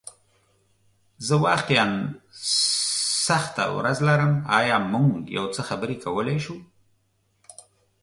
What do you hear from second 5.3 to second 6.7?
یو څه خبرې کولی شو؟